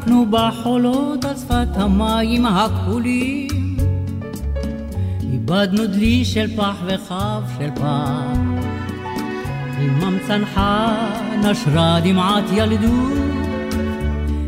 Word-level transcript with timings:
שיחקנו 0.00 0.26
בחולות 0.30 1.24
על 1.24 1.36
שפת 1.36 1.68
המים 1.74 2.46
הכחולים. 2.46 3.76
איבדנו 5.32 5.86
דלי 5.86 6.24
של 6.24 6.56
פח 6.56 6.76
וכף 6.86 7.40
של 7.58 7.70
פח. 7.74 8.38
עמם 9.78 10.18
צנחה 10.26 10.96
נשרה 11.44 12.00
דמעת 12.04 12.44
ילדות 12.52 13.18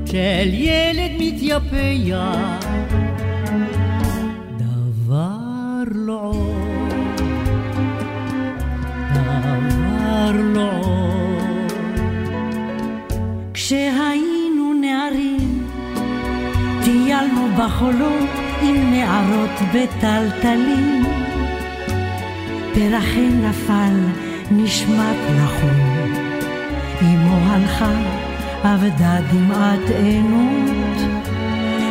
של 0.06 0.48
ילד 0.54 1.10
מתייפח. 1.18 2.61
בחולות 17.82 18.30
עם 18.62 18.90
נערות 18.90 19.60
בטלטלים. 19.74 21.04
פרחי 22.74 23.28
נפל 23.28 23.94
נשמט 24.50 25.16
נחום, 25.36 26.12
אמו 27.02 27.36
הלכה 27.50 27.92
אבדה 28.62 29.18
דמעת 29.32 29.90
עינות. 30.02 31.22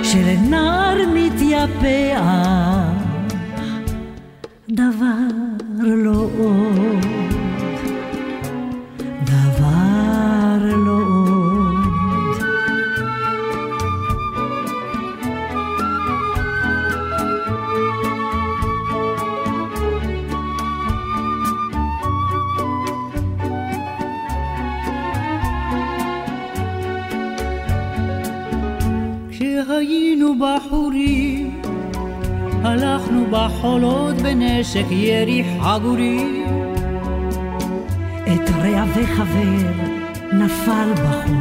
של 0.04 0.36
נער 0.50 0.98
מתייפח, 1.14 2.22
דבר 4.70 5.31
בנשק 34.74 34.92
ירי 34.92 35.44
חגורי. 35.62 36.44
את 38.24 38.50
רע 38.50 38.84
וחבר 38.96 39.72
נפל 40.34 40.94
בחול, 40.94 41.36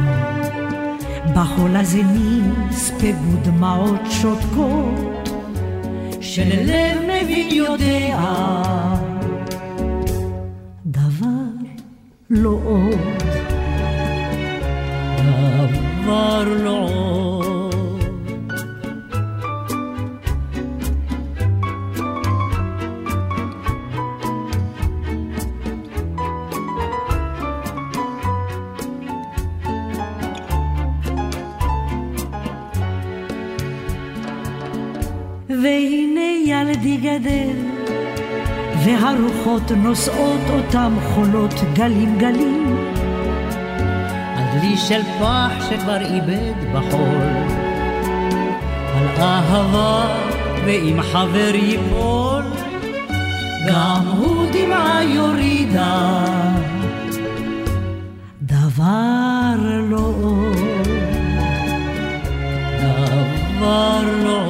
בחול 1.35 1.75
הזה 1.75 2.01
נספגו 2.03 3.37
דמעות 3.43 4.01
שותקות, 4.09 5.29
שללב 6.21 6.97
מבין 7.01 7.47
יודע, 7.51 8.19
דבר 10.85 11.25
לא 12.29 12.59
עוד, 12.63 13.23
דבר 15.97 16.43
לא 16.63 16.87
עוד. 16.93 17.40
גדל, 37.21 37.55
והרוחות 38.85 39.71
נושאות 39.71 40.41
אותם 40.49 40.93
חולות 41.13 41.53
גלים 41.73 42.17
גלים. 42.17 42.77
הדלי 44.35 44.77
של 44.77 45.01
פח 45.19 45.51
שכבר 45.69 46.01
איבד 46.01 46.53
בחול, 46.73 47.21
על 48.95 49.07
אהבה 49.19 50.17
ואם 50.65 51.01
חבר 51.01 51.51
ייפול, 51.53 52.43
גם 53.67 54.07
הוא 54.17 54.45
דמעה 54.53 55.03
יורידה. 55.03 56.25
דבר 58.41 59.55
לא 59.89 60.13
דבר 62.81 64.01
לא 64.23 64.40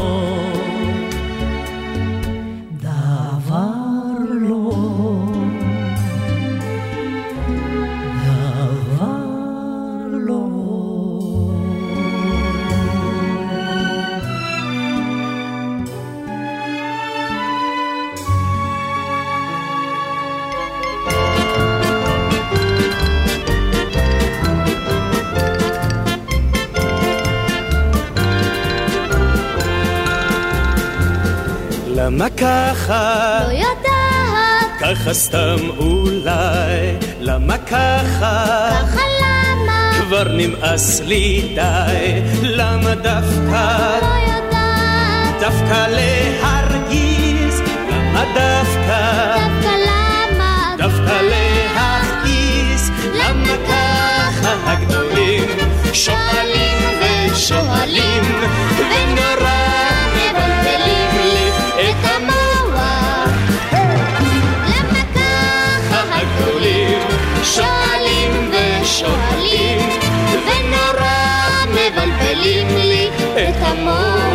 למה 32.21 32.29
ככה? 32.29 33.39
לא 33.47 33.51
יודעת, 33.51 34.79
ככה 34.79 35.13
סתם 35.13 35.55
אולי. 35.77 36.97
למה 37.19 37.57
ככה? 37.57 38.69
ככה 38.71 39.01
למה? 39.21 39.91
כבר 39.99 40.23
נמאס 40.23 40.99
לי 40.99 41.53
די. 41.55 42.21
למה 42.41 42.95
דווקא? 42.95 43.97
לא 44.01 44.33
יודעת, 44.33 45.39
דווקא 45.39 45.87
להרגיז? 45.89 47.61
למה 47.91 48.23
דווקא? 48.35 49.35
דווקא 49.37 49.75
למה? 49.87 50.75
דווקא 50.77 51.21
להכעיס? 51.21 52.89
למה 53.13 53.53
ככה 53.67 54.71
הגדולים 54.71 55.49
שואלים 55.93 56.99
ושואלים 57.01 58.23
ונורא 58.77 59.50
שואלים 69.01 69.89
ונורא 70.45 71.17
מבלבלים 71.69 72.67
לי 72.77 73.09
את 73.33 73.55
המוח 73.59 74.31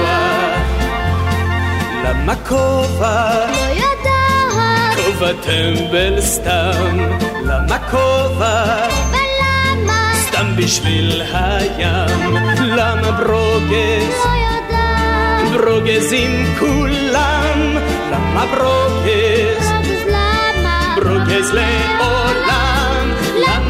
למה 2.05 2.35
כובע? 2.49 3.47
לא 3.51 3.57
יודעת, 3.57 4.97
כובע 4.97 5.33
טמבל 5.33 6.21
סתם 6.21 6.99
למה 7.45 7.79
כובע? 7.91 8.65
ולמה? 9.11 10.13
סתם 10.29 10.47
בשביל 10.57 11.23
הים 11.33 12.37
למה 12.61 13.11
ברוגז? 13.13 14.15
לא 14.25 14.31
יודעת, 14.31 15.53
ברוגזים 15.53 16.55
כולם 16.59 17.77
למה 18.13 18.45
ברוגז? 18.47 19.59
אז 19.61 19.87
למה? 20.09 20.95
ברוגז 20.97 21.51
לעולם 21.53 23.11
למה 23.37 23.66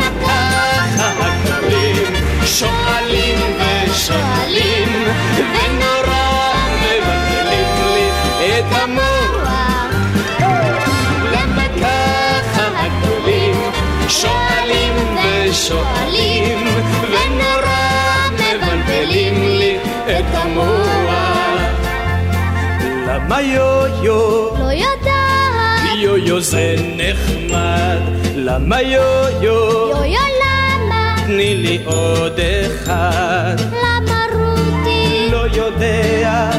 שואלים 2.58 3.38
ושואלים 3.58 5.04
ונורא 5.36 6.54
מבלבלים 6.80 7.68
לי 7.94 8.08
את 8.58 8.64
המוח 8.70 9.92
למה 11.32 11.66
ככה 11.80 12.68
הגדולים 12.76 13.56
שואלים 14.08 14.94
ושואלים 15.24 16.66
ונורא 17.02 18.28
מבלבלים 18.32 19.58
לי 19.58 19.78
את 20.06 20.34
המוח 20.34 21.60
למה 23.06 23.40
יו-יו 23.40 24.48
לא 24.58 24.72
יודעת, 24.72 25.96
יו-יו 25.98 26.40
זה 26.40 26.74
נחמד, 26.96 28.00
למה 28.34 28.82
יו-יו? 28.82 29.90
יו-יו 29.90 30.20
למה? 30.20 30.45
תני 31.26 31.56
לי 31.56 31.82
עוד 31.84 32.40
אחד. 32.40 33.56
למה 33.72 34.24
רותי? 34.34 35.28
לא 35.32 35.46
יודע, 35.52 36.50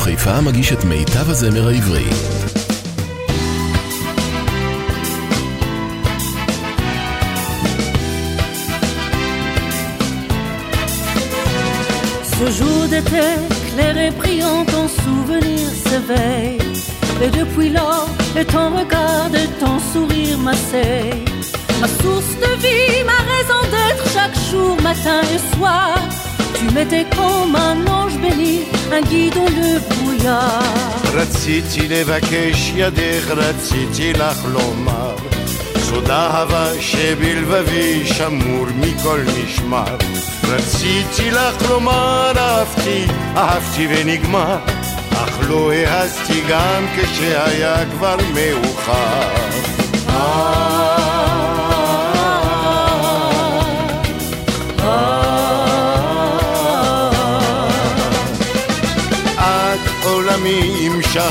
חיפה 0.00 0.40
מגיש 0.40 0.72
את 0.72 0.84
מיטב 0.84 1.30
הזמר 1.30 1.68
העברי. 1.68 2.06
Ce 12.38 12.50
jour 12.58 12.82
d'été, 12.92 13.26
clair 13.70 13.96
et 14.06 14.12
brillant, 14.20 14.62
ton 14.74 14.86
souvenir 15.02 15.66
s'éveille. 15.84 16.58
Et 17.24 17.30
depuis 17.38 17.70
lors, 17.78 18.08
et 18.38 18.46
ton 18.54 18.68
regard 18.78 19.32
et 19.42 19.50
ton 19.62 19.76
sourire 19.90 20.38
m'asseye. 20.46 21.24
Ma 21.80 21.88
source 22.00 22.34
de 22.44 22.52
vie, 22.64 22.98
ma 23.12 23.20
raison 23.32 23.60
d'être 23.72 24.04
chaque 24.16 24.38
jour, 24.50 24.74
matin 24.88 25.20
et 25.34 25.42
soir. 25.54 25.96
Tu 26.58 26.66
m'étais 26.74 27.06
comme 27.18 27.54
un 27.68 27.78
ange 27.98 28.16
béni, 28.24 28.56
un 28.96 29.02
guide 29.10 29.34
dans 29.34 29.52
le 29.60 29.72
brouillard. 30.21 30.81
רציתי 31.13 31.87
לבקש 31.87 32.71
ידך, 32.75 33.31
רציתי 33.31 34.13
לך 34.13 34.45
לומר 34.45 35.15
סוד 35.77 36.09
אהבה 36.09 36.81
שבלבבי 36.81 38.07
שמור 38.07 38.65
מכל 38.79 39.19
משמר 39.43 39.95
רציתי 40.43 41.31
לך 41.31 41.69
לומר 41.69 42.31
אהבתי, 42.37 43.05
אהבתי 43.37 43.87
ונגמר 43.89 44.57
אך 45.11 45.39
לא 45.49 45.71
העזתי 45.71 46.41
גם 46.49 46.85
כשהיה 46.95 47.85
כבר 47.91 48.15
מאוחר 48.33 49.41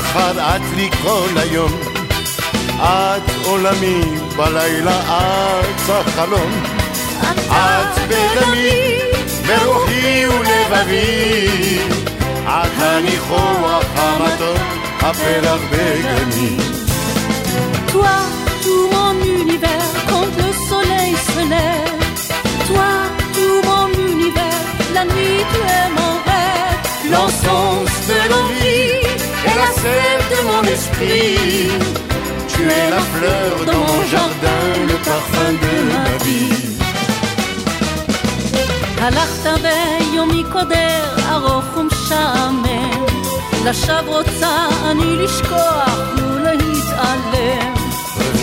שחר, 0.00 0.56
את 0.56 0.62
לי 0.76 0.90
כל 1.02 1.28
היום 1.36 1.72
את 2.78 3.30
עולמי 3.44 4.00
בלילה, 4.36 5.00
את 5.00 5.90
החלום 5.90 6.62
את 7.50 7.98
בדמי, 8.08 8.98
ברוחי 9.46 10.26
ולבבי 10.26 11.78
את 12.44 12.72
הניחוח 12.78 13.84
המתוק, 13.96 14.62
הפרח 15.00 15.60
בגני 15.70 16.56
Toi, 17.92 18.18
tout 18.64 18.88
mon 18.94 19.16
univers, 19.40 19.92
quand 20.10 20.30
le 20.40 20.48
soleil 20.68 21.14
se 21.30 21.42
lève. 21.54 22.02
Toi, 22.68 22.92
tout 23.36 23.60
mon 23.68 23.88
univers, 24.12 24.64
la 24.94 25.04
nuit 25.12 25.42
tu 25.52 25.60
es 25.76 25.88
mon 25.98 26.12
rêve. 26.28 26.80
L'encens 27.12 27.92
de 28.08 28.18
l'envie 28.30 29.06
et 29.48 29.54
la 29.62 29.68
sève 29.82 30.24
de 30.32 30.38
mon 30.48 30.62
esprit 30.74 31.70
Tu 32.52 32.62
es 32.62 32.90
la 32.96 33.02
fleur 33.12 33.52
dans 33.68 33.82
mon 33.90 34.02
jardin, 34.12 34.64
le 34.90 34.96
parfum 35.08 35.52
de 35.64 35.74
ma 35.92 36.24
vie 36.24 36.66
הלכת 39.00 39.46
ביום 39.62 40.28
מקודר, 40.28 41.04
ארוך 41.30 41.76
ומשעמם. 41.76 43.04
לשווא 43.64 44.16
רוצה 44.16 44.68
אני 44.90 45.16
לשכוח 45.16 45.98
ולהתעלם. 46.16 47.74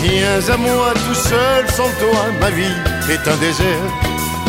Viens 0.02 0.48
à 0.54 0.56
moi 0.56 0.92
tout 1.04 1.20
seul, 1.30 1.62
sans 1.76 1.92
toi, 2.00 2.22
ma 2.40 2.50
vie 2.50 2.78
est 3.14 3.24
un 3.32 3.36
désert. 3.46 3.90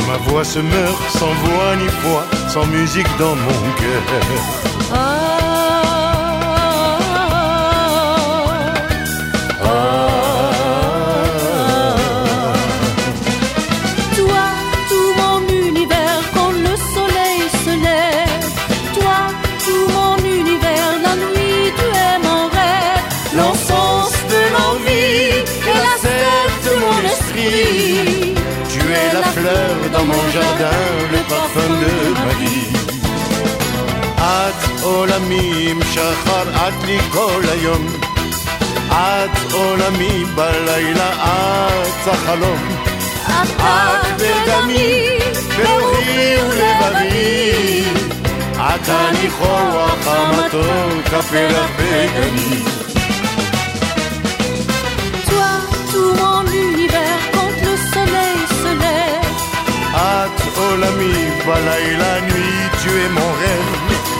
Ma 0.08 0.18
voix 0.26 0.46
se 0.54 0.60
meurt 0.60 1.02
sans 1.20 1.34
voix 1.44 1.72
ni 1.82 1.90
foi, 2.02 2.22
sans 2.54 2.66
musique 2.78 3.12
dans 3.18 3.36
mon 3.46 3.60
cœur. 3.80 4.69
עולמי 35.10 35.68
עם 35.70 35.80
שחר, 35.94 36.68
את 36.68 36.84
לי 36.86 37.00
כל 37.12 37.42
היום. 37.52 37.88
את 38.92 39.54
עולמי 39.54 40.26
בלילה, 40.36 41.12
את 41.14 42.08
החלום. 42.08 42.60
את 43.28 44.06
בדמי, 44.18 45.08
ברוחי 45.58 46.36
ולבבי. 46.50 47.84
את 48.58 48.90
הניחוח 48.90 50.08
המתוק, 50.08 51.14
הפרח 51.14 51.70
בגני. 51.78 52.64
Toi, 55.30 55.54
tout 55.92 56.14
mon 56.22 56.46
univers, 56.68 57.24
quand 57.34 57.56
le 57.66 57.76
soleil 57.94 58.40
se 58.62 58.72
lève. 58.84 59.96
את 59.96 60.58
עולמי 60.58 61.30
בלילה, 61.48 62.20
nuit, 62.20 62.84
tu 62.84 62.90
es 62.90 63.10
mon 63.10 63.32
rêve. 63.42 63.89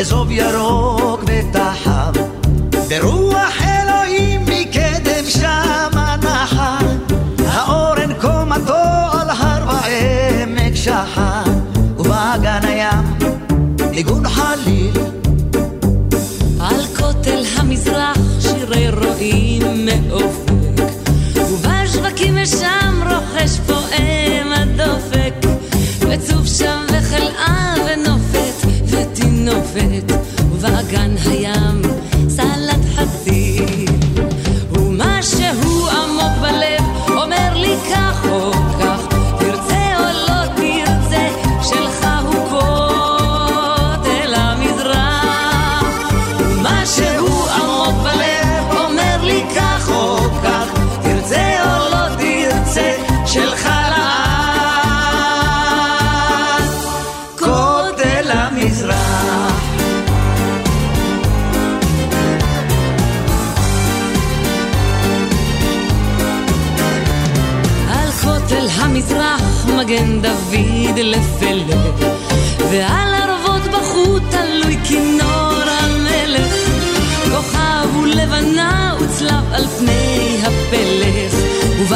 אזוב 0.00 0.30
ירוק 0.30 1.20
ותחב. 1.26 2.12
ברוח 2.88 3.62
אלוהים 3.62 4.40
מקדם 4.40 5.24
שמה 5.28 6.16
נחה 6.22 6.78
האורן 7.46 8.14
קומתו 8.20 8.72
על 9.12 9.30
הר 9.30 9.66
ועמק 9.68 10.74
שחר. 10.74 11.42
ובאגן 11.98 12.60
הים 12.62 13.34
ניגון 13.90 14.28
חליל. 14.28 14.92
על 16.60 16.84
כותל 16.96 17.42
המזרח 17.56 18.18
שירי 18.40 18.90
רועים 18.90 19.86
מאופק. 19.86 20.82
ובשווקים 21.34 22.46
שם 22.46 23.02
רוחש 23.10 23.58
פועם 23.66 24.52
הדופק. 24.52 25.34
וצוף 26.00 26.46
שם 26.46 26.80
וחלאה 26.88 27.77
affet 29.78 30.17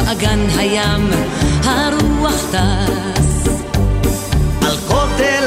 ובאגן 0.03 0.39
הים 0.57 1.09
הרוח 1.63 2.41
טס 2.51 3.43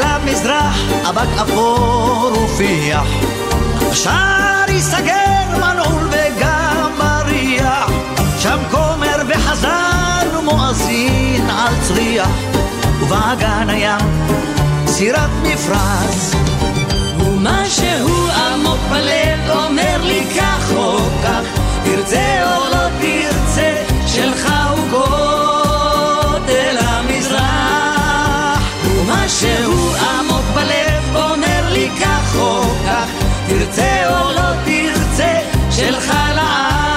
המזרח, 0.03 0.77
אבק 1.09 1.29
אפור 1.43 2.33
ופיח. 2.45 3.07
השער 3.91 4.65
ייסגר 4.69 5.57
מנעול 5.57 6.09
וגם 6.11 6.91
מריח, 6.99 7.91
שם 8.39 8.59
כומר 8.71 9.17
וחזן 9.29 10.27
ומואזין 10.39 11.51
על 11.51 11.75
צריח, 11.83 12.29
ובאגן 13.01 13.69
הים 13.69 14.01
סירת 14.87 15.31
מפרש. 15.43 16.35
ומשהו 17.21 18.29
עמוק 18.29 18.81
בלב 18.91 19.51
אומר 19.51 20.01
לי 20.03 20.25
כך 20.37 20.73
או 20.77 20.99
כך, 21.25 21.61
תרצה 21.85 22.57
או 22.57 22.71
לא 22.71 22.89
תרצה, 23.01 23.36
ומשהו 29.43 29.95
עמוק 29.97 30.45
בלב 30.55 31.16
אומר 31.16 31.69
לי 31.73 31.90
כך 32.00 32.37
או 32.37 32.62
כך, 32.87 33.11
תרצה 33.49 34.09
או 34.09 34.33
לא 34.33 34.64
תרצה, 34.64 35.40
שלך 35.71 36.12
לעד. 36.35 36.96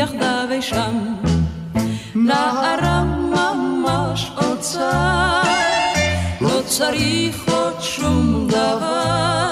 יחדיו 0.00 0.48
אי 0.50 0.62
שם. 0.62 1.14
נערה 2.14 3.04
ממש 3.04 4.30
אוצר, 4.36 5.42
לא 6.40 6.60
צריך 6.66 7.48
עוד 7.48 7.80
שום 7.80 8.48
דבר, 8.48 9.50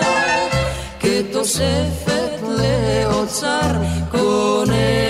כתוספת 1.01 2.41
לאוצר 2.43 3.73
קונה 4.11 5.09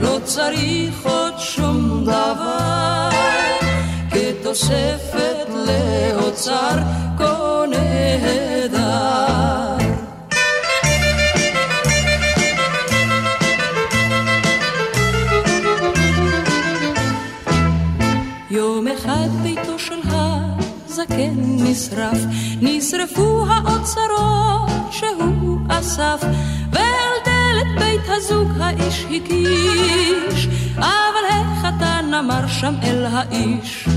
לא 0.00 0.18
צריך 0.24 1.06
עוד 1.06 1.34
שום 1.38 2.04
דבר, 2.04 3.08
כתוספת 4.10 5.31
לאוצר 5.72 6.76
קונה 7.16 7.76
דר. 8.72 9.52
יום 18.50 18.88
אחד 18.88 19.28
ביתו 19.42 19.78
של 19.78 20.00
הזקן 20.04 21.34
נשרף, 21.36 22.18
נשרפו 22.60 23.44
האוצרות 23.48 24.70
שהוא 24.90 25.58
אסף, 25.68 26.24
ועל 26.72 27.14
דלת 27.24 27.78
בית 27.78 28.00
הזוג 28.08 28.48
האיש 28.60 29.04
הקיש, 29.04 30.48
אבל 30.76 31.24
החתן 31.30 32.14
אמר 32.18 32.46
שם 32.46 32.74
אל 32.82 33.06
האיש, 33.06 33.88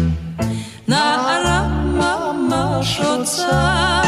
נערה 0.87 1.67
ממש 1.83 2.99
אוצר, 2.99 4.01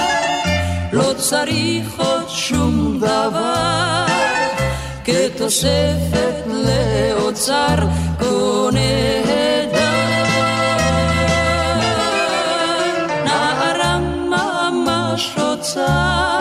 לא 0.93 1.13
צריך 1.17 2.00
עוד 2.00 2.29
שום 2.29 3.00
דבר, 3.00 4.05
כתוספת 5.05 6.43
לאוצר 6.48 7.75
קונה 8.19 8.79
נערה 13.25 14.00
ממש 14.29 15.36
רוצה, 15.38 16.38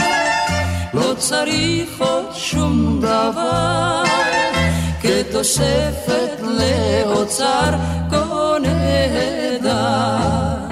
לא 0.95 1.15
צריך 1.19 1.91
עוד 1.99 2.27
שום 2.35 3.01
דבר, 3.01 4.06
תוספת 5.39 6.41
לאוצר 6.41 7.71
כה 8.11 8.57
נהדר. 8.63 10.66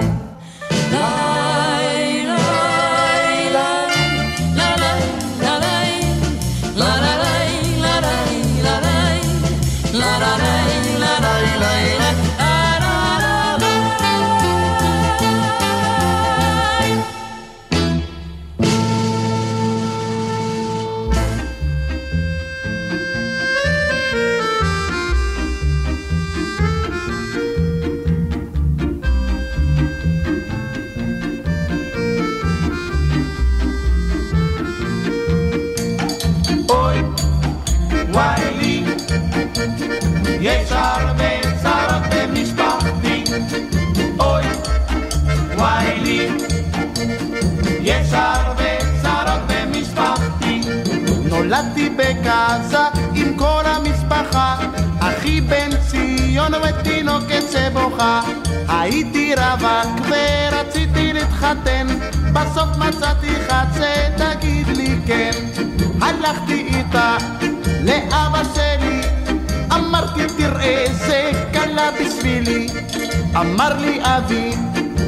אמר 73.39 73.77
לי 73.79 73.99
אבי, 74.01 74.51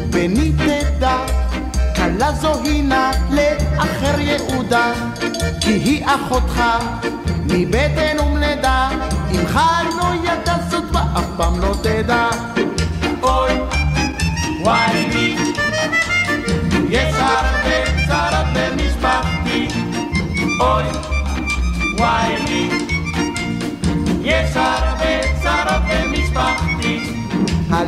בני 0.09 0.51
תדע, 0.51 1.17
כלה 1.95 2.31
זו 2.31 2.53
הינה 2.63 3.11
לאחר 3.29 4.19
יהודה, 4.19 4.93
כי 5.61 5.71
היא 5.71 6.05
אחותך 6.05 6.61
מבטן 7.45 8.19
ומלידה, 8.19 8.89
אמך 9.31 9.59
לא 9.97 10.05
ידע 10.23 10.55
זאת 10.69 10.83
ואף 10.93 11.25
פעם 11.37 11.59
לא 11.59 11.75
תדע. 11.81 12.29
אוי, 13.23 13.51
וואי 14.61 15.09
לי, 15.13 15.26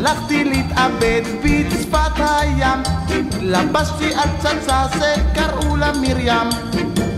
הלכתי 0.10 0.44
להתאבד 0.44 1.22
בצפת 1.44 2.12
הים, 2.18 2.80
התלבשתי 3.10 4.14
על 4.16 4.30
פצצה 4.40 4.84
שקראו 4.94 5.76
לה 5.76 5.92
מרים. 6.02 6.50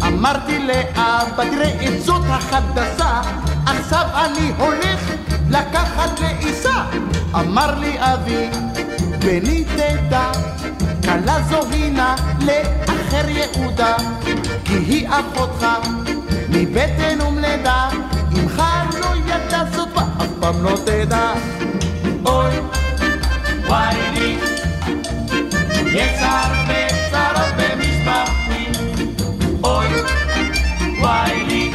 אמרתי 0.08 0.60
לאבא, 0.60 1.44
תראה 1.52 1.88
את 1.88 2.04
זאת 2.04 2.22
החדשה, 2.28 3.22
עכשיו 3.66 4.06
אני 4.14 4.52
הולך 4.58 5.12
לקחת 5.50 6.20
לעיסה. 6.20 6.84
אמר 7.36 7.80
לי 7.80 7.98
אבי, 8.00 8.50
בני 9.20 9.64
תדע, 9.64 10.32
כלה 11.04 11.38
זו 11.50 11.62
הינה 11.72 12.16
לאחר 12.40 13.30
יהודה, 13.30 13.96
כי 14.66 14.74
היא 14.74 15.08
אחותך 15.10 15.68
מבטן 16.50 17.22
ומלידה, 17.22 17.90
אמך 18.34 18.64
לא 19.00 19.08
ידע 19.26 19.64
זאת 19.76 19.90
ואף 19.96 20.28
פעם 20.40 20.64
לא 20.64 20.78
תדע. 20.86 21.34
אוי, 22.26 22.81
לי, 24.14 24.38
יש 25.94 26.20
הרבה 26.22 26.88
צרות 27.12 27.54
במשפחתי. 27.58 28.66
אוי, 29.64 29.88
וואי 31.00 31.44
לי, 31.44 31.72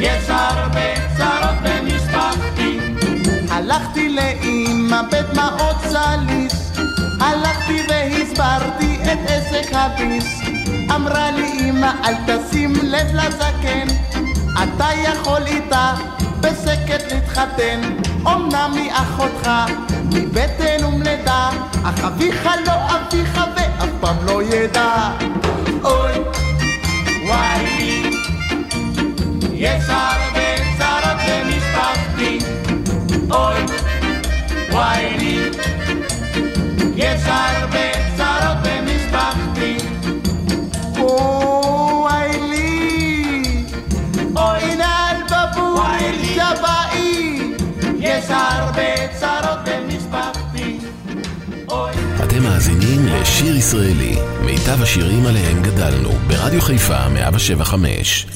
יש 0.00 0.24
הרבה 0.28 0.94
צרות 1.16 1.56
במשפחתי. 1.62 2.78
הלכתי 3.50 4.08
לאמא 4.08 5.02
בדמעות 5.02 5.76
סליס, 5.80 6.72
הלכתי 7.20 7.82
והסברתי 7.88 8.98
את 9.12 9.18
עסק 9.26 9.72
הביס. 9.72 10.40
אמרה 10.94 11.30
לי 11.30 11.70
אמא 11.70 11.92
אל 12.04 12.14
תשים 12.26 12.72
לב 12.82 13.06
לזקן, 13.14 13.86
אתה 14.62 14.88
יכול 15.04 15.42
איתה 15.46 15.94
בשקט 16.40 17.12
להתחתן. 17.12 17.80
אמנם 18.26 18.72
היא 18.74 18.92
אחותך 18.92 19.50
מבטן 20.14 20.84
ומלידה, 20.84 21.50
אך 21.84 22.04
אביך 22.04 22.48
לא 22.66 22.72
אביך 22.72 23.40
ואף 23.56 23.88
פעם 24.00 24.16
לא 24.26 24.42
ידע. 24.42 25.10
אוי, 25.84 26.12
וואי 27.26 27.66
לי, 27.78 28.10
יש 29.52 29.84
הרבה 29.88 30.56
צרות 30.78 31.18
במשפחתי. 31.28 32.38
אוי, 33.30 33.60
וואי 34.70 35.16
לי, 35.18 35.50
יש 36.96 37.20
הרבה 37.26 37.92
צרות 38.16 38.58
במשפחתי. 38.62 39.76
וואי 40.98 42.40
לי, 42.50 43.42
אוי 44.36 44.76
נעל 44.76 45.16
בבול 45.30 46.24
שבעי, 46.34 47.52
יש 47.98 48.24
הרבה 48.28 49.11
לשיר 53.20 53.56
ישראלי, 53.56 54.16
מיטב 54.44 54.82
השירים 54.82 55.26
עליהם 55.26 55.62
גדלנו, 55.62 56.10
ברדיו 56.26 56.60
חיפה 56.60 57.08
175. 57.08 58.26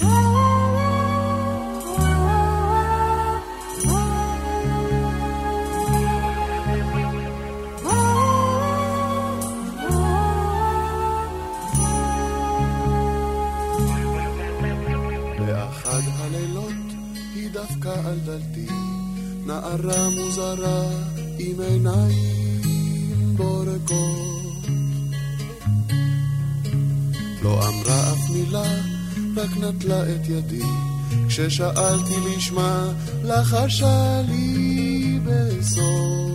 באחד 15.47 16.03
הלילות 16.19 16.73
היא 17.35 17.51
דפקה 17.51 17.95
על 18.09 18.19
דלתי, 18.25 18.73
נערה 19.47 20.09
מוזרה 20.11 20.83
עם 21.39 21.61
עיניים 21.61 23.37
בורקות. 23.37 24.36
לא 27.47 27.69
אמרה 27.69 28.13
אף 28.13 28.31
מילה, 28.31 28.73
רק 29.37 29.57
נטלה 29.57 30.03
את 30.03 30.29
ידי, 30.29 30.63
כששאלתי 31.29 32.15
לשמה, 32.37 32.93
לחשה 33.25 34.23
לי 34.29 35.19
בסוף. 35.25 36.26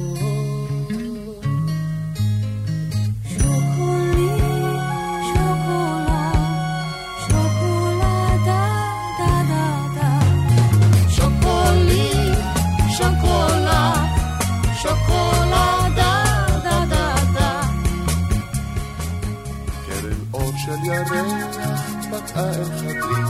חדרי, 22.77 23.21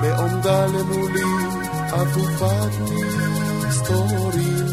בעומדה 0.00 0.66
למולי 0.66 1.32
עטופת 1.92 2.72
מסתורים. 3.66 4.66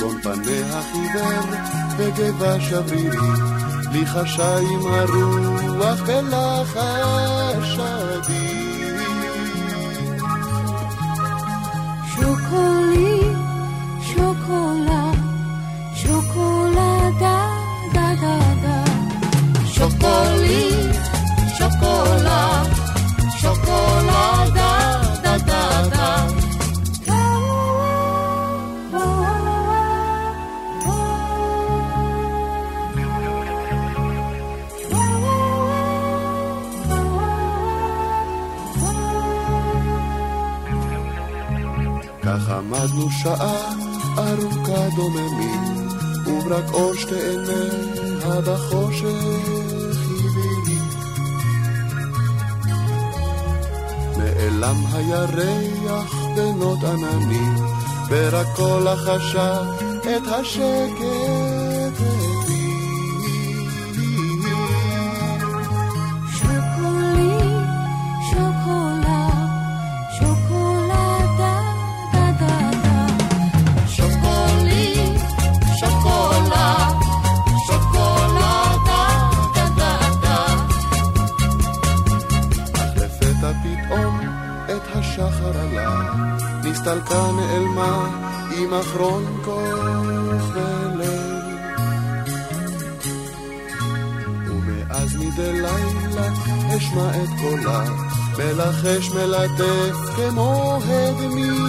גון 0.00 0.20
פניה 0.22 0.82
חיוור 0.82 2.60
שברירי, 2.60 3.32
לי 3.92 4.06
חשה 4.06 4.58
עם 4.58 4.86
הרוח 4.86 5.98
ולחשדי. 6.06 7.93
עמדנו 42.84 43.10
שעה 43.10 43.72
ארוכה 44.18 44.88
דוממים, 44.96 45.88
וברק 46.26 46.72
אור 46.72 46.94
שתי 46.94 47.14
עיניה 47.14 48.40
בחושך 48.40 49.04
הביא. 50.24 50.80
נעלם 54.16 54.76
הירח 54.92 56.14
בנות 56.36 56.78
עננים, 56.84 57.54
ורק 58.08 58.46
כל 58.56 58.86
החשה 58.88 59.62
את 60.00 60.26
השקט 60.26 61.43
אחרון 88.72 89.40
כוח 89.44 90.50
ולב. 90.54 91.44
ומאז 94.46 95.16
מדי 95.16 95.52
לילה 95.52 96.28
אשמע 96.76 97.10
את 97.10 97.28
קולה, 97.40 97.84
מלחש 98.38 99.10
מלטף 99.10 99.96
כמו 100.16 100.78
הדמי. 100.84 101.63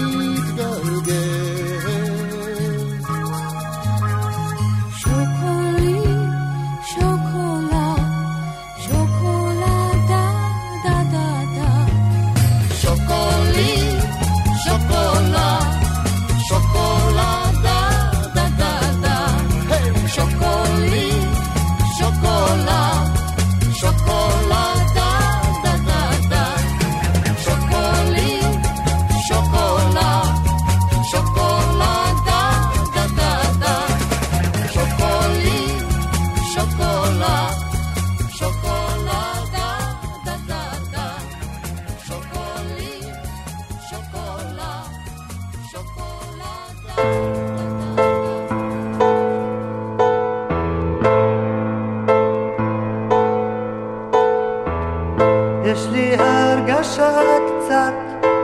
הרגשה 56.20 57.12
קצת 57.48 57.94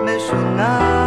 משונה. 0.05 1.00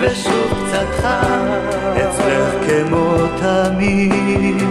ושוב 0.00 0.66
קצת 0.66 0.86
חם 1.02 1.46
אצלך 1.96 2.54
כמו 2.66 3.16
תמיד 3.40 4.62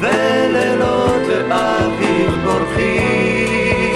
ולילות 0.00 1.22
ואביב 1.48 2.30
בורחים. 2.44 3.94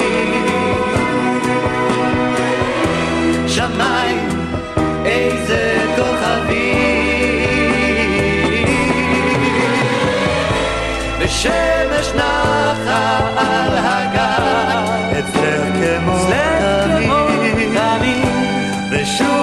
שמיים 3.46 4.28
איזה 5.04 5.78
כוכבים. 5.96 7.48
ושמש 11.18 12.12
נחה 12.14 13.18
על 13.36 13.72
הגב 13.76 14.88
אצלך 15.18 15.62
כמו 15.74 16.18
תמיד. 16.18 16.48
ושוב 18.90 19.37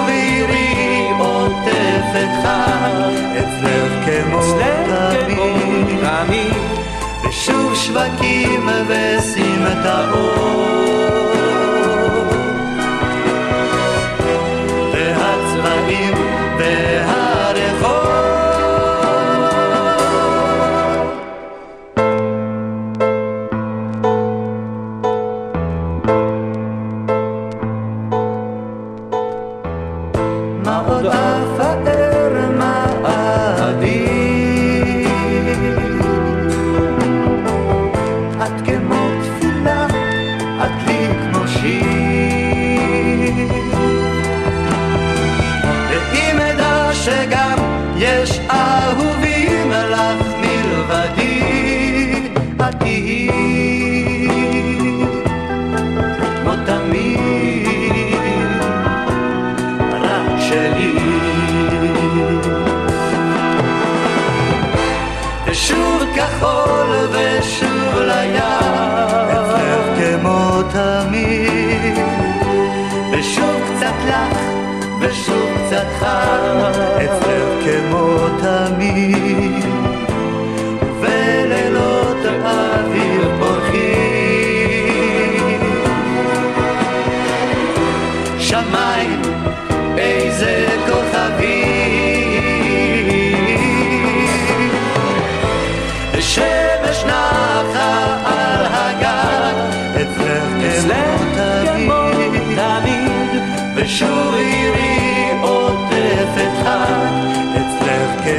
אצלך 3.38 4.04
כמו 4.06 4.40
תמיד, 6.00 6.56
ושוב 7.28 7.74
שווקים 7.74 8.68
וסמטאות. 8.88 10.65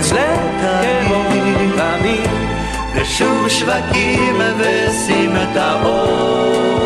כמו 0.09 1.23
פעמים, 1.77 2.47
ושוב 2.95 3.49
שווקים 3.49 4.41
ושים 4.57 5.35
את 5.35 5.57
האור. 5.57 6.76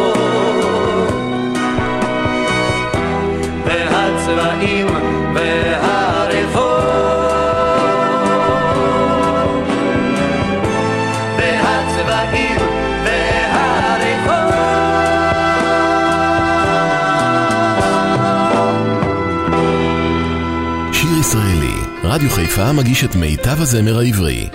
רדיו 22.21 22.35
חיפה 22.35 22.71
מגיש 22.71 23.03
את 23.03 23.15
מיטב 23.15 23.61
הזמר 23.61 23.99
העברי. 23.99 24.49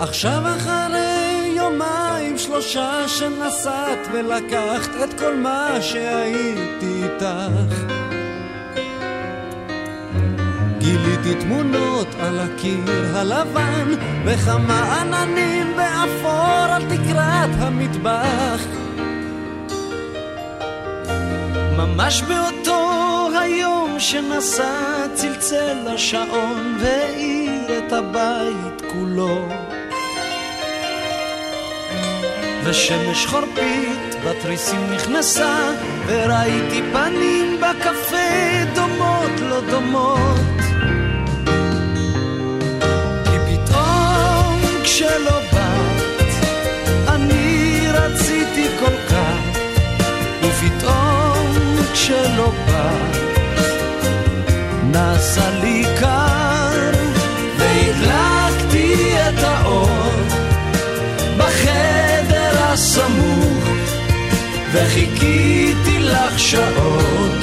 עכשיו 0.00 0.42
אחרי 0.56 1.52
יומיים 1.56 2.38
שלושה 2.38 3.08
שנסעת 3.08 4.08
ולקחת 4.12 4.90
את 5.04 5.20
כל 5.20 5.36
מה 5.36 5.78
שהייתי 5.80 7.02
איתך 7.04 7.94
גיליתי 10.78 11.34
תמונות 11.40 12.11
על 12.22 12.40
הקיר 12.40 13.16
הלבן 13.16 13.94
וכמה 14.24 15.00
עננים 15.00 15.76
באפור 15.76 16.74
על 16.74 16.82
תקרת 16.82 17.50
המטבח. 17.58 18.62
ממש 21.76 22.22
באותו 22.22 23.28
היום 23.40 24.00
שנסע 24.00 25.06
צלצל 25.14 25.88
השעון 25.94 26.76
והאיר 26.80 27.78
את 27.78 27.92
הבית 27.92 28.92
כולו. 28.92 29.48
ושמש 32.64 33.26
חורפית 33.26 34.14
בתריסים 34.24 34.90
נכנסה 34.94 35.72
וראיתי 36.06 36.82
פנים 36.92 37.60
בקפה 37.60 38.64
דומות 38.74 39.40
לא 39.40 39.60
דומות 39.70 40.61
כשלא 44.94 45.40
באת 45.52 46.34
אני 47.08 47.86
רציתי 47.88 48.68
כל 48.80 48.96
כך 49.08 49.58
ופתאום 50.42 51.76
כשלא 51.92 52.52
באת 52.66 53.16
נעשה 54.90 55.50
לי 55.60 55.84
קר 56.00 56.90
והדלקתי 57.58 59.14
את 59.14 59.42
האור 59.42 60.10
בחדר 61.38 62.62
הסמוך 62.62 63.64
וחיכיתי 64.72 65.98
לך 65.98 66.38
שעות 66.38 67.40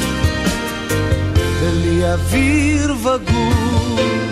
בלי 1.61 2.11
אוויר 2.13 2.93
וגוף 2.93 4.28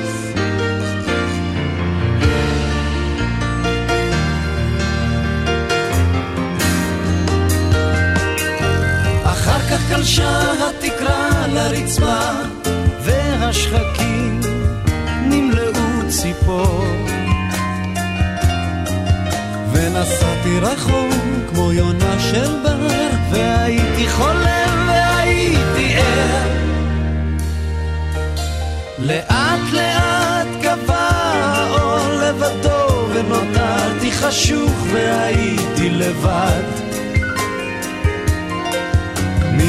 גלשה 9.89 10.51
התקרה 10.69 11.47
לרצפה 11.47 12.19
והשחקים 13.01 14.41
נמלאו 15.21 16.09
ציפור. 16.09 16.85
ונסעתי 19.71 20.59
רחוק 20.61 21.13
כמו 21.49 21.71
יונה 21.73 22.19
של 22.19 22.63
בר 22.63 22.77
והייתי 23.31 24.09
חולם 24.09 24.87
והייתי 24.87 25.95
ער. 25.95 26.47
לאט 28.99 29.73
לאט 29.73 30.47
גבה 30.61 31.09
האור 31.43 32.13
לבדו 32.13 33.07
ונותרתי 33.13 34.11
חשוך 34.11 34.71
והייתי 34.91 35.89
לבד 35.89 36.86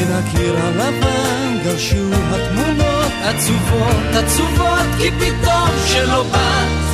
מן 0.08 0.14
הקיר 0.14 0.56
הלבן 0.56 1.58
גרשו 1.64 2.10
התמונות 2.12 3.12
עצובות 3.22 4.14
עצובות 4.14 4.86
כי 4.98 5.10
פתאום 5.10 5.68
שלא 5.86 6.22
באת. 6.22 6.88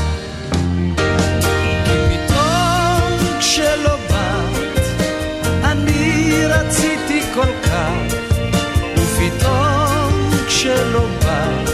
כשלא 3.38 3.96
באת, 4.11 4.79
אני 5.64 6.33
רציתי 6.46 7.20
כל 7.35 7.53
כך, 7.64 8.14
ופתאום 8.96 10.31
כשלא 10.46 11.07
באת, 11.24 11.70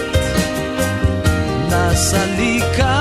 נעשה 1.68 2.24
לי 2.36 2.60
קר, 2.76 2.99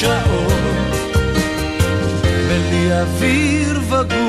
שעות, 0.00 0.52
בלי 2.48 3.00
אוויר 3.00 3.80
וגור. 3.88 4.25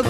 אני 0.00 0.06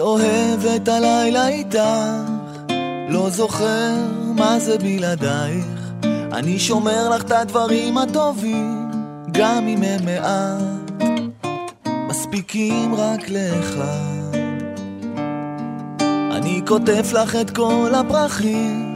אוהב 0.00 0.66
את 0.76 0.88
הלילה 0.88 1.48
איתך, 1.48 1.78
לא 3.08 3.30
זוכר 3.30 3.94
מה 4.36 4.58
זה 4.58 4.78
בלעדייך. 4.78 5.64
אני 6.32 6.58
שומר 6.58 7.08
לך 7.08 7.22
את 7.22 7.30
הדברים 7.30 7.98
הטובים, 7.98 8.90
גם 9.32 9.68
אם 9.68 9.82
הם 9.82 10.04
מעט, 10.04 10.67
מספיקים 12.08 12.94
רק 12.94 13.28
לאחד. 13.28 14.36
אני 16.36 16.62
כותב 16.66 17.04
לך 17.12 17.36
את 17.36 17.50
כל 17.50 17.92
הפרחים, 17.94 18.94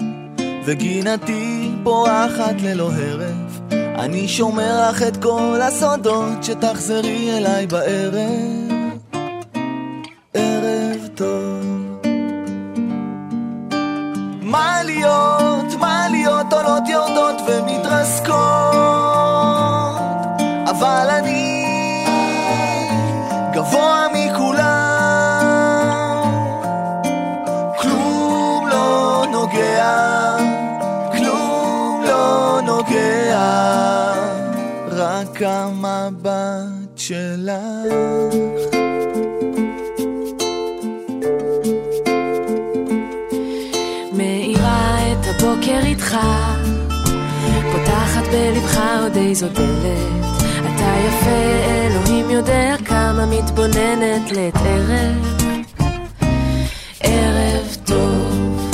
וגינתי 0.64 1.70
פורחת 1.85 2.55
ללא 2.62 2.92
הרף. 2.92 3.61
אני 3.72 4.29
שומר 4.29 4.88
לך 4.88 5.03
את 5.03 5.16
כל 5.16 5.61
הסודות, 5.62 6.44
שתחזרי 6.44 7.38
אליי 7.38 7.66
בערב. 7.66 8.71
שלך. 37.52 37.92
מאירה 44.12 44.98
את 45.12 45.26
הבוקר 45.26 45.80
איתך, 45.84 46.16
פותחת 47.72 48.22
בלבך 48.32 48.80
עוד 49.02 49.16
איזו 49.16 49.46
דלת. 49.48 50.42
אתה 50.60 50.92
יפה, 51.06 51.30
אלוהים 51.86 52.30
יודע 52.30 52.76
כמה 52.84 53.26
מתבוננת 53.26 54.32
לעת 54.32 54.56
ערב. 54.56 55.42
ערב 57.00 57.76
טוב. 57.84 58.70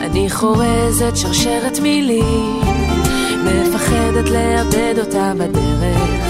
אני 0.00 0.30
חורזת 0.30 1.16
שרשרת 1.16 1.78
מילים, 1.82 2.60
מפחדת 3.44 4.28
לאבד 4.28 4.94
אותה 4.98 5.32
בדרך. 5.38 6.23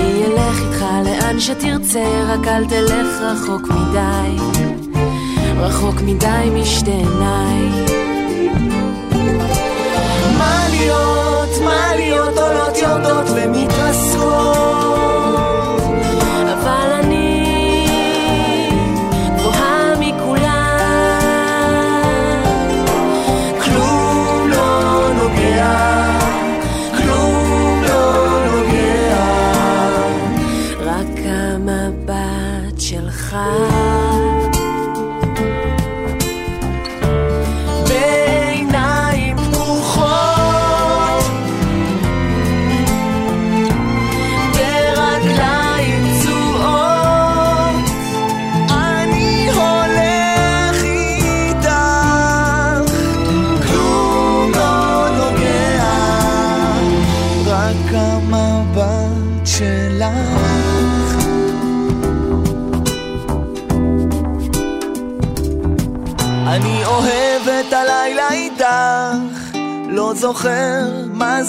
אני 0.00 0.24
אלך 0.24 0.60
איתך 0.60 0.84
לאן 1.04 1.40
שתרצה, 1.40 2.04
רק 2.28 2.46
אל 2.46 2.64
תלך 2.64 3.20
רחוק 3.20 3.62
מדי. 3.62 4.36
רחוק 5.56 6.00
מדי 6.00 6.50
משתי 6.54 6.90
עיניי. 6.90 7.68
מה 10.38 10.66
להיות, 10.70 11.48
מה 11.64 11.94
להיות 11.96 12.38
עולות 12.38 12.76
יורדות 12.76 13.26
ומתרסקות 13.34 14.69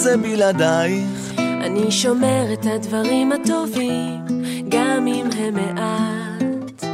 זה 0.02 0.16
בלעדייך. 0.16 1.32
אני 1.38 1.90
שומר 1.90 2.52
את 2.52 2.66
הדברים 2.66 3.32
הטובים, 3.32 4.18
גם 4.68 5.06
אם 5.06 5.26
הם 5.38 5.54
מעט. 5.54 6.84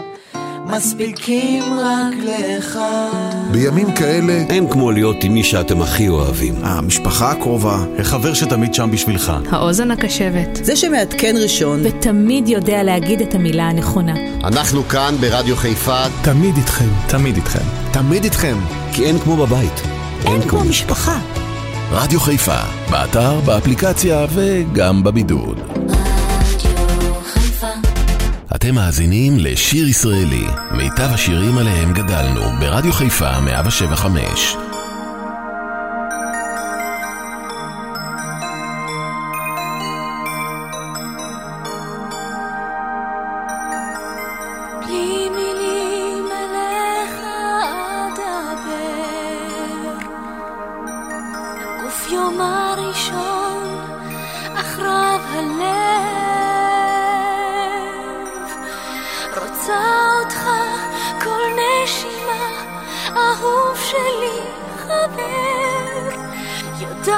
מספיקים 0.66 1.62
רק 1.78 2.14
לאחד. 2.24 3.52
בימים 3.52 3.92
כאלה 3.92 4.32
אין 4.32 4.70
כמו 4.70 4.90
להיות 4.90 5.24
עם 5.24 5.34
מי 5.34 5.44
שאתם 5.44 5.82
הכי 5.82 6.08
אוהבים. 6.08 6.54
המשפחה 6.62 7.30
הקרובה, 7.30 7.78
החבר 7.98 8.34
שתמיד 8.34 8.74
שם 8.74 8.90
בשבילך. 8.90 9.32
האוזן 9.50 9.90
הקשבת. 9.90 10.48
זה 10.62 10.76
שמעדכן 10.76 11.34
ראשון. 11.42 11.80
ותמיד 11.84 12.48
יודע 12.48 12.82
להגיד 12.82 13.20
את 13.20 13.34
המילה 13.34 13.68
הנכונה. 13.68 14.14
אנחנו 14.44 14.82
כאן 14.82 15.14
ברדיו 15.20 15.56
חיפה. 15.56 16.02
תמיד 16.22 16.56
איתכם. 16.56 16.88
תמיד 17.08 17.36
איתכם. 17.36 17.64
תמיד 17.92 18.24
איתכם. 18.24 18.56
כי 18.92 19.04
אין 19.04 19.18
כמו 19.18 19.36
בבית. 19.36 19.82
אין 20.26 20.42
כמו 20.42 20.64
משפחה. 20.64 21.37
רדיו 21.90 22.20
חיפה, 22.20 22.60
באתר, 22.90 23.40
באפליקציה 23.40 24.26
וגם 24.34 25.02
בבידוד. 25.04 25.60
אתם 28.54 28.74
מאזינים 28.74 29.38
לשיר 29.38 29.88
ישראלי, 29.88 30.46
מיטב 30.70 31.08
השירים 31.14 31.58
עליהם 31.58 31.92
גדלנו, 31.92 32.40
ברדיו 32.60 32.92
חיפה 32.92 33.40
175. 33.40 34.67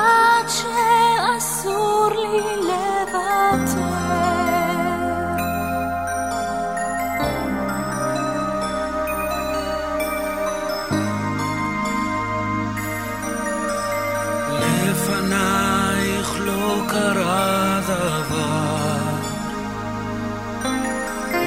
יודעת 0.01 0.51
שאסור 0.51 2.09
לי 2.14 2.57
לוותר 2.57 3.90
לפנייך 14.61 16.40
לא 16.40 16.82
קרה 16.88 17.80
דבר. 17.84 19.01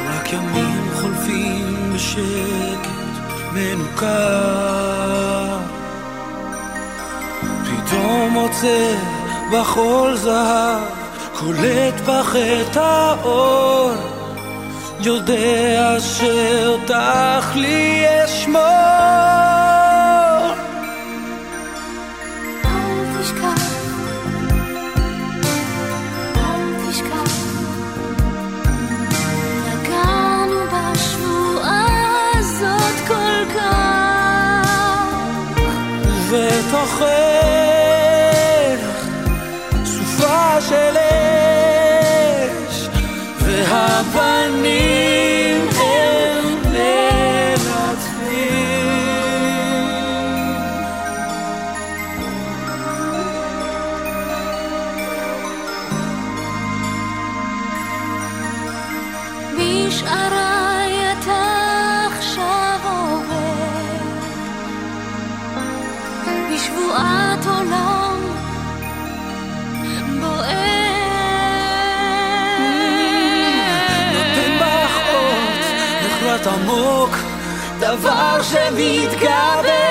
רק 0.09 0.33
ימים 0.33 0.89
חולפים 1.01 1.93
בשקט 1.95 2.89
מנוכר 3.53 5.12
פתאום 7.93 8.29
מוצא 8.29 8.95
בחול 9.51 10.15
זהב 10.15 10.81
קולט 11.33 12.01
את 12.71 12.77
האור 12.77 13.91
יודע 14.99 15.95
שאותך 15.99 17.55
לי 17.55 18.05
אשמור 18.25 19.52
דבר 78.53 79.82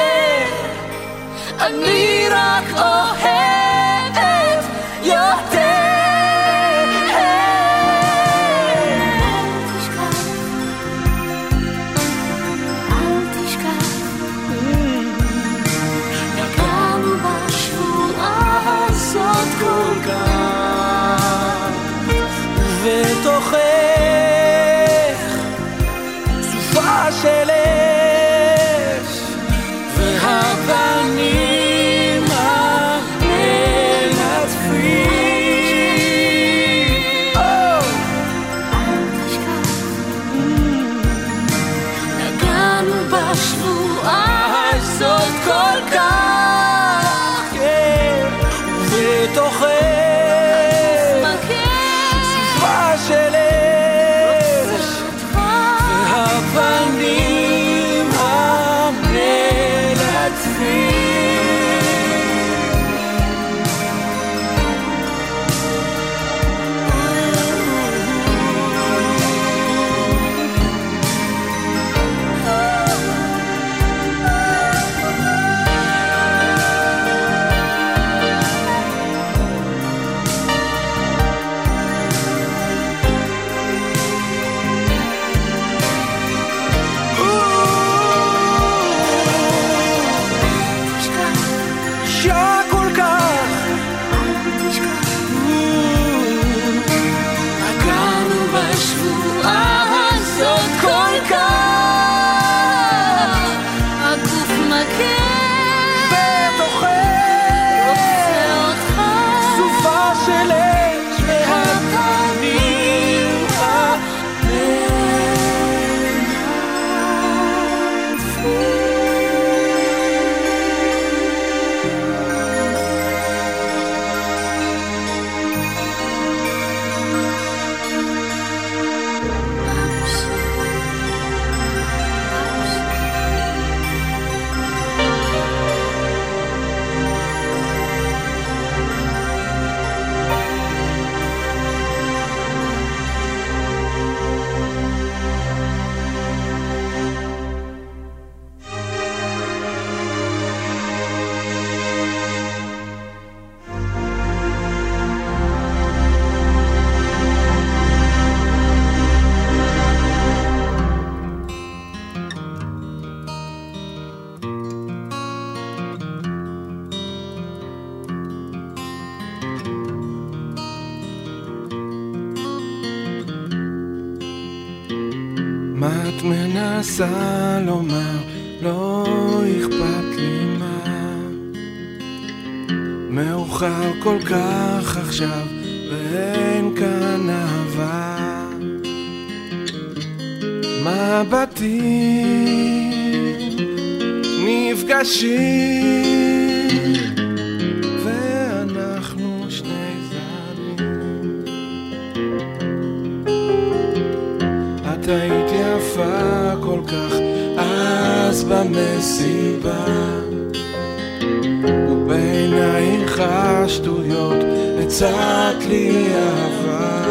להיות, 214.13 214.45
הצעת 214.85 215.65
לי 215.69 216.07
אהבה. 216.15 217.03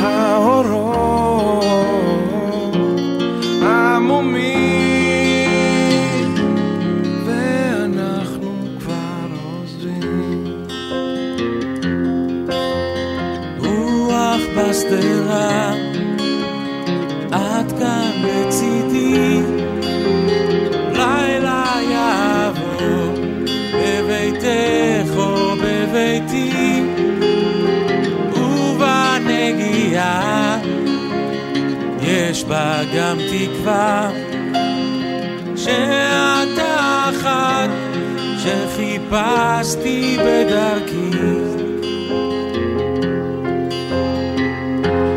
האורות 0.00 1.54
עמומים, 3.62 4.74
ואנחנו 7.26 8.52
כבר 8.78 9.26
עוזבים. 9.44 10.44
רוח 13.58 14.40
בשדרה 14.56 15.79
בה 32.50 32.80
גם 32.96 33.18
תקווה 33.30 34.10
שאתה 35.56 37.10
אחת 37.10 37.70
שחיפשתי 38.38 40.18
בדרכי. 40.20 41.10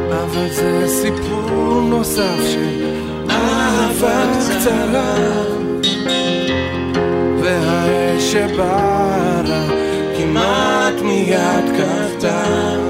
אבל 0.10 0.50
זה 0.52 0.84
סיפור 0.88 1.82
נוסף 1.90 2.40
של 2.52 2.86
אהבה 3.30 4.24
קצרה 4.40 5.16
והאש 7.42 8.32
שבערה 8.32 9.68
כמעט 10.18 11.02
מיד 11.02 11.66
כבתה 11.78 12.83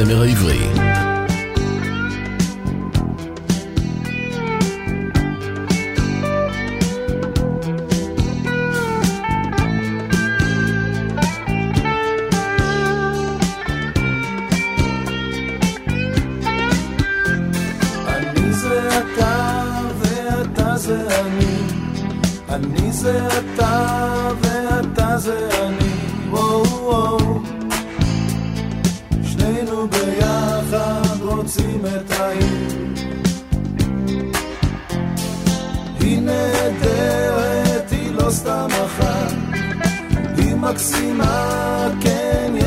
הזמר 0.00 0.22
העברי. 0.22 0.69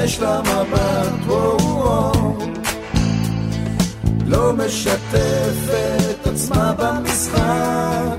יש 0.03 0.19
לה 0.19 0.41
מבט, 0.41 1.25
וואו, 1.25 2.37
לא 4.25 4.53
משתפת 4.53 6.27
עצמה 6.27 6.73
במשחק. 6.77 8.17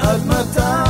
עד 0.00 0.26
מתי? 0.26 0.83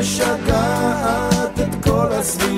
משגעת 0.00 1.60
את 1.60 1.84
כל 1.84 2.06
הסביבה 2.12 2.49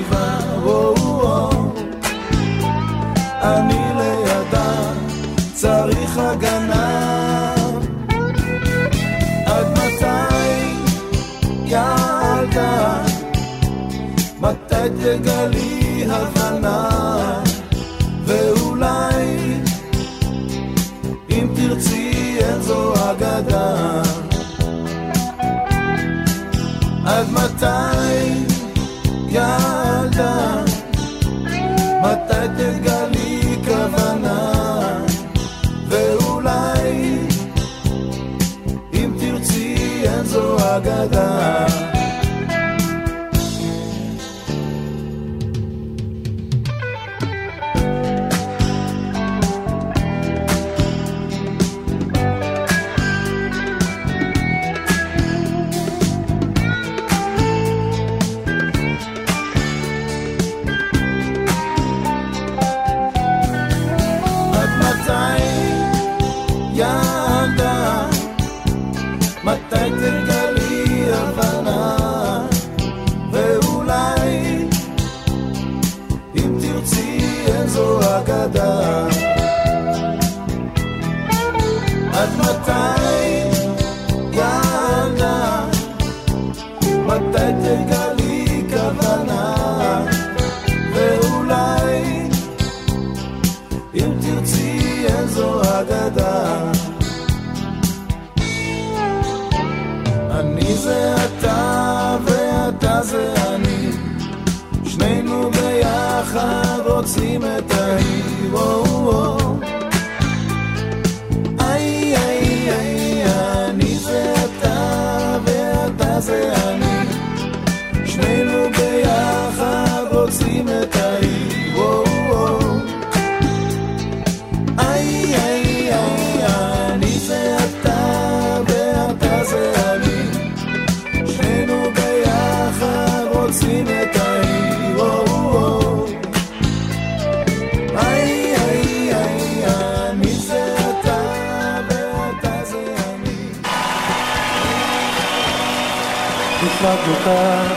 בבוקר 146.83 147.75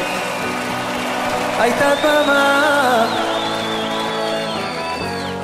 הייתה 1.58 1.90
דממה 2.02 3.06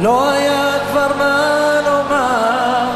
לא 0.00 0.30
היה 0.30 0.78
כבר 0.90 1.08
מה 1.18 1.80
לומר. 1.86 2.90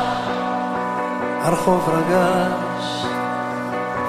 הרחוב 1.43 1.89
רגש 1.89 3.07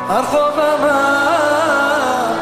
הרחוב 0.09 0.59
אמר 0.59 2.33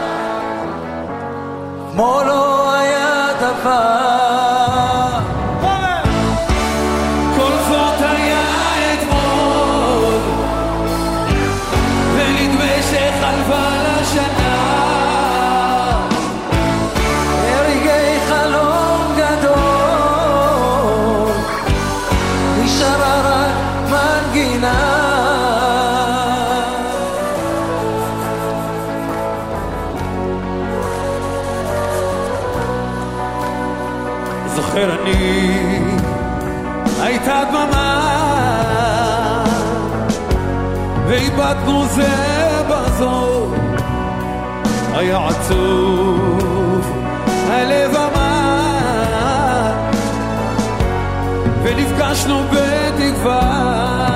כמו 1.91 2.21
לא 2.25 2.73
היה 2.73 3.27
דבר. 3.39 4.24
ואיבדנו 41.45 41.85
זה 41.85 42.61
בזו, 42.69 43.47
היה 44.93 45.27
עצוב, 45.27 46.91
הלב 47.49 47.95
אמר, 47.95 49.73
ונפגשנו 51.63 52.43
בתקווה. 52.51 54.14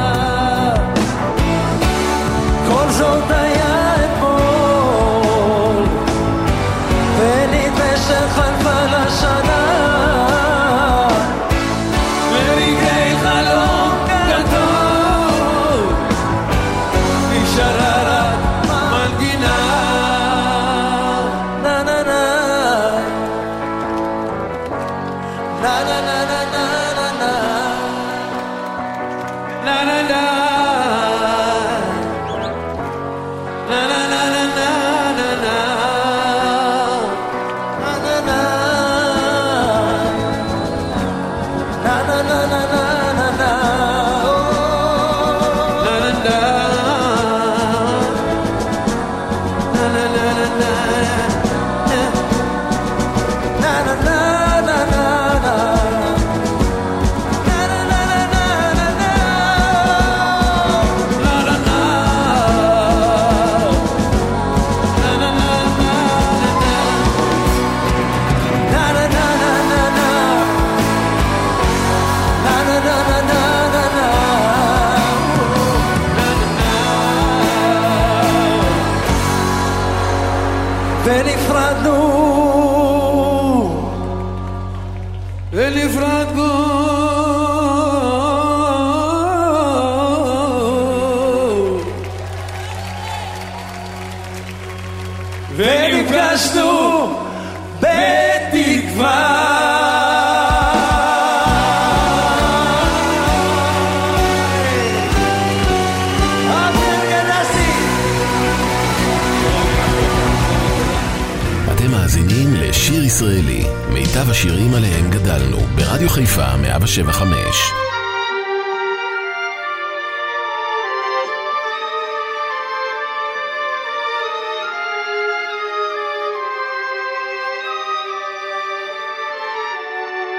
175. 116.79 117.73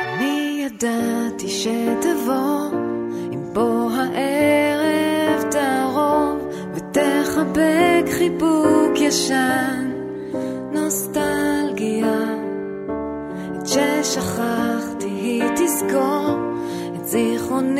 אני 0.03 0.67
ידעתי 0.67 1.49
שתבוא, 1.49 2.71
אם 3.33 3.43
בוא 3.53 3.91
הערב 3.93 5.43
תערוב, 5.51 6.49
ותחבק 6.75 8.05
חיבוק 8.19 8.97
ישן, 8.97 9.90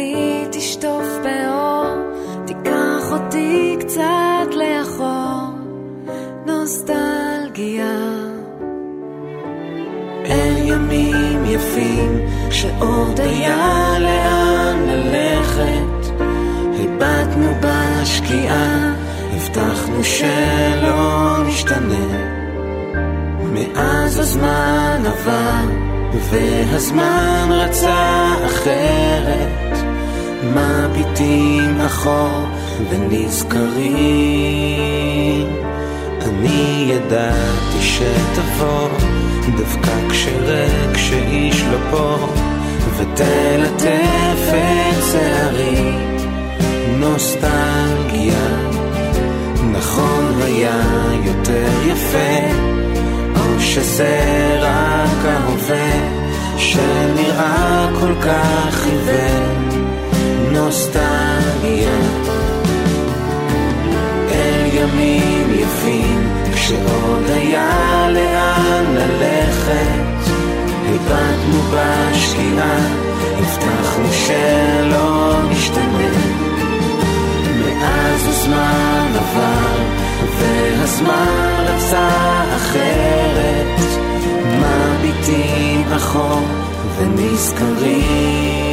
זיכרוני 0.01 0.47
תשטוף 0.53 1.07
באור, 1.25 1.87
תיקח 2.47 3.13
אותי 3.13 3.77
קצת 3.81 4.55
לאחור, 4.55 5.49
נוסטלגיה. 6.47 7.99
אל 10.25 10.55
ימים 10.57 11.45
יפים 11.45 12.21
שעוד 12.51 13.21
היה 13.21 13.95
לאן 13.99 14.89
ללכת. 14.89 16.13
הבטנו 16.81 17.49
בשקיעה 17.61 18.95
הבטחנו 19.33 20.05
שלא 20.05 21.37
נשתנה. 21.47 22.31
מאז 23.53 24.19
הזמן 24.19 25.03
עבר 25.07 25.65
והזמן 26.31 27.49
רצה 27.51 28.35
אחרת 28.47 29.70
מביטים 30.45 31.81
אחור 31.81 32.47
ונזכרים. 32.91 34.21
אני 36.23 36.87
ידעתי 36.89 37.81
שתבוא 37.81 38.89
דווקא 39.57 40.09
כשריק 40.11 40.97
שאיש 40.97 41.63
לא 41.63 41.79
פה 41.91 42.17
ותלטף 42.97 44.49
את 44.49 45.05
שערי. 45.13 45.93
נוסטלגיה 46.99 48.71
נכון 49.73 50.41
היה 50.43 50.81
יותר 51.25 51.69
יפה. 51.87 52.71
או 53.37 53.61
שזה 53.61 54.59
רק 54.61 55.25
ההווה 55.25 55.93
שנראה 56.57 57.89
כל 58.01 58.15
כך 58.21 58.87
עיוור 58.87 59.60
נוסטלגיה. 60.53 61.99
אל 64.31 64.67
ימים 64.73 65.51
יפים 65.55 66.29
כשעוד 66.55 67.25
היה 67.29 68.07
לאן 68.11 68.85
ללכת. 68.95 70.11
הבטנו 70.89 71.63
בשקיעה 71.71 72.79
הבטחנו 73.39 74.13
שלא 74.13 75.37
נשתנה. 75.51 76.11
מאז 77.59 78.27
הזמן 78.27 79.07
עבר 79.15 79.77
והזמן 80.39 81.55
רצה 81.59 82.09
אחרת. 82.57 83.81
מביטים 84.61 85.93
אחור 85.93 86.43
ונזכרים 86.99 88.70